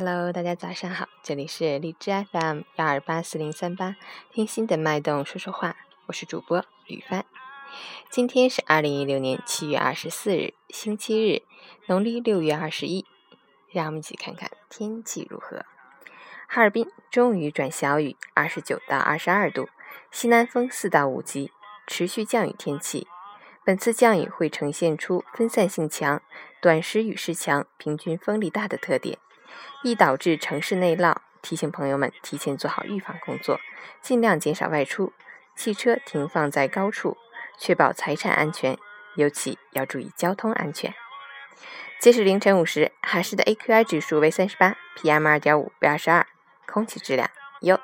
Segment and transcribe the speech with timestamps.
[0.00, 3.96] Hello，大家早上好，这里是荔枝 FM 幺二八四零三八，
[4.30, 5.74] 听心的脉动说说话，
[6.06, 7.26] 我是主播吕帆。
[8.08, 11.42] 今天是二零一六年七月二十四日，星期日，
[11.86, 13.04] 农历六月二十一。
[13.72, 15.64] 让我们一起看看天气如何。
[16.46, 19.68] 哈尔滨中雨转小雨，二十九到二十二度，
[20.12, 21.50] 西南风四到五级，
[21.88, 23.08] 持续降雨天气。
[23.64, 26.22] 本次降雨会呈现出分散性强、
[26.62, 29.18] 短时雨势强、平均风力大的特点。
[29.82, 33.60] 易导致城市内涝，提醒朋友们提前做好预防工作，
[34.00, 35.12] 尽量减少外出，
[35.56, 37.16] 汽车停放在高处，
[37.58, 38.76] 确保财产安全，
[39.16, 40.94] 尤其要注意交通安全。
[42.00, 46.26] 截止凌晨五时，哈市的 AQI 指数为三十八，PM 二点五为二十二，
[46.66, 47.28] 空气质量
[47.62, 47.78] 优。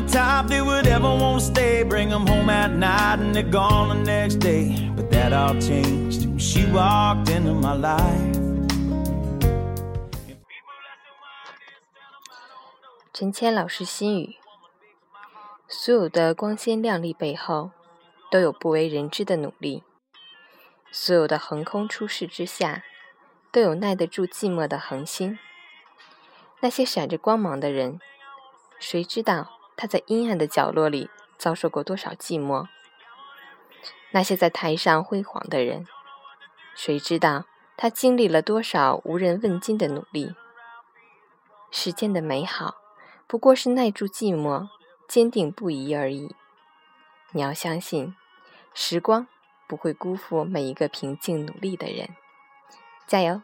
[0.00, 3.88] Top they would ever want to stay bring them home at night and they're gone
[3.88, 8.38] the next day but that all changed when she walked into my life
[13.12, 14.36] 陈谦老师心语
[15.68, 17.70] 所有的光鲜亮丽背后
[18.30, 19.82] 都有不为人知的努力
[20.90, 22.82] 所有的横空出世之下
[23.50, 25.38] 都有耐得住寂寞的恒心
[26.60, 28.00] 那些闪着光芒的人
[28.78, 32.68] 谁知道他在阴暗的角落里遭受过多少寂寞？
[34.12, 35.86] 那些在台上辉煌的人，
[36.74, 40.34] 谁知道他经历了多少无人问津的努力？
[41.70, 42.76] 世间的美好，
[43.26, 44.68] 不过是耐住寂寞、
[45.08, 46.36] 坚定不移而已。
[47.30, 48.14] 你要相信，
[48.74, 49.26] 时光
[49.66, 52.10] 不会辜负每一个平静努力的人。
[53.06, 53.40] 加油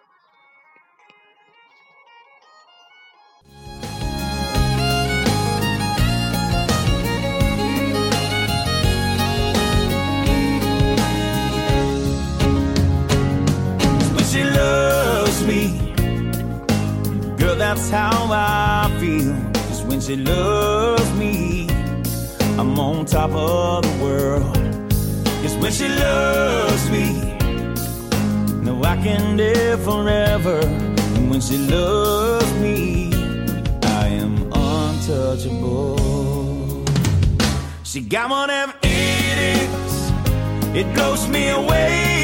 [17.58, 19.34] ！that's how I feel.
[19.66, 21.68] Cause when she loves me,
[22.56, 24.54] I'm on top of the world.
[25.42, 27.06] Cause when she loves me,
[28.62, 30.60] no, I can live forever.
[31.16, 33.10] And when she loves me,
[33.82, 35.96] I am untouchable.
[37.82, 40.12] She got whatever it is,
[40.76, 42.17] it blows me away.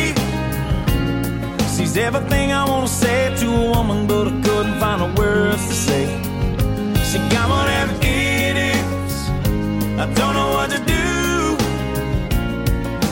[1.97, 6.07] Everything I wanna say to a woman, but I couldn't find the words to say.
[7.09, 9.29] She got whatever it is,
[10.03, 11.57] I don't know what to do.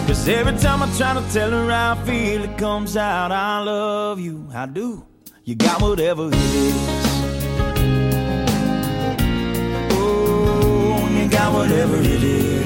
[0.07, 3.63] Cause every time I try to tell her how I feel, it comes out, I
[3.63, 5.07] love you, I do.
[5.45, 6.75] You got whatever it is.
[9.93, 12.62] Oh, you got whatever it is.